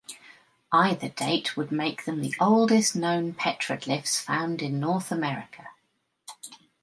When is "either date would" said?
0.71-1.71